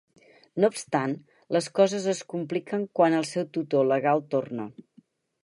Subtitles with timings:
[0.63, 1.13] No obstant,
[1.57, 4.69] les coses es compliquen quan el seu tutor legal torna.